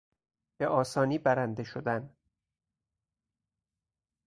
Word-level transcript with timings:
به 0.57 0.67
آسانی 0.67 1.17
برنده 1.19 1.63
شدن 1.63 2.15